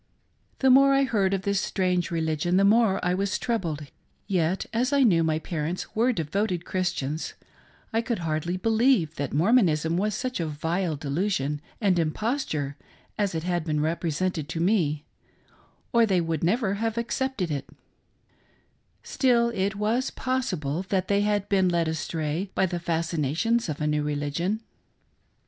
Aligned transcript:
The 0.57 0.71
more 0.71 0.95
I 0.95 1.03
heard 1.03 1.31
of 1.31 1.43
this 1.43 1.59
strange 1.61 2.09
religion 2.09 2.57
the 2.57 2.63
more 2.65 2.99
I 3.05 3.13
was 3.13 3.37
troubled; 3.37 3.83
yet, 4.25 4.65
as 4.73 4.91
I 4.91 5.03
knew 5.03 5.23
my 5.23 5.37
parents 5.37 5.95
were 5.95 6.11
devoted 6.11 6.65
Christians, 6.65 7.35
I 7.93 8.01
could 8.01 8.17
hardly 8.17 8.57
believe 8.57 9.13
that 9.17 9.31
Mormonism 9.31 9.95
was 9.97 10.15
such 10.15 10.39
a 10.39 10.47
vile 10.47 10.97
delu 10.97 11.29
sion 11.29 11.61
and 11.79 11.99
imposture 11.99 12.77
as 13.19 13.35
it 13.35 13.43
had 13.43 13.63
been 13.63 13.79
represented 13.79 14.49
to 14.49 14.59
me, 14.59 15.05
or 15.93 16.07
they 16.07 16.19
would 16.19 16.43
never 16.43 16.73
have 16.81 16.97
accepted 16.97 17.51
it: 17.51 17.69
still 19.03 19.49
it 19.49 19.75
was 19.75 20.09
possible 20.09 20.81
that 20.89 21.09
they 21.09 21.21
had 21.21 21.47
been 21.47 21.69
led 21.69 21.87
astray 21.87 22.49
by 22.55 22.65
the 22.65 22.79
fascinations 22.79 23.69
of 23.69 23.79
a 23.79 23.85
new 23.85 24.01
religion. 24.01 24.61